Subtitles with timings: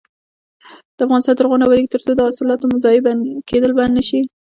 [1.05, 3.03] افغانستان تر هغو نه ابادیږي، ترڅو د حاصلاتو ضایع
[3.49, 4.19] کیدل بند نشي.